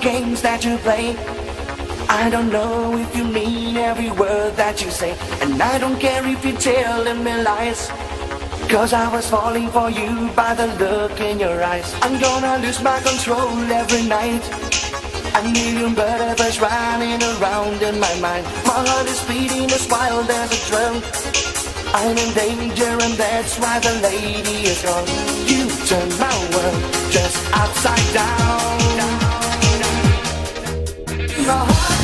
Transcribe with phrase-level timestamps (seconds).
[0.00, 1.14] games that you play.
[2.08, 5.16] I don't know if you mean every word that you say.
[5.42, 7.88] And I don't care if you're telling me lies.
[8.68, 11.94] Cause I was falling for you by the look in your eyes.
[12.02, 14.44] I'm gonna lose my control every night.
[15.36, 18.44] A million butterflies running around in my mind.
[18.64, 21.02] My heart is beating as wild as a drum.
[21.92, 25.06] I'm in danger and that's why the lady is gone.
[25.46, 26.80] You turn my world
[27.12, 28.79] just upside down
[31.50, 31.99] my heart.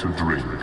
[0.00, 0.59] To drink?